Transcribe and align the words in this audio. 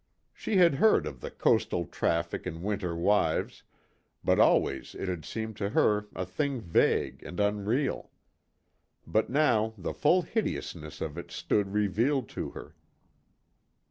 She 0.33 0.57
had 0.57 0.73
heard 0.81 1.05
of 1.05 1.21
the 1.21 1.29
coastal 1.29 1.85
traffic 1.85 2.47
in 2.47 2.63
winter 2.63 2.95
wives, 2.95 3.61
but 4.23 4.39
always 4.39 4.95
it 4.95 5.07
had 5.07 5.25
seemed 5.25 5.57
to 5.57 5.69
her 5.69 6.07
a 6.15 6.25
thing 6.25 6.59
vague 6.59 7.21
and 7.23 7.39
unreal. 7.39 8.09
But 9.05 9.29
now 9.29 9.75
the 9.77 9.93
full 9.93 10.23
hideousness 10.23 11.01
of 11.01 11.19
it 11.19 11.29
stood 11.29 11.73
revealed 11.73 12.29
to 12.29 12.49
her. 12.49 12.73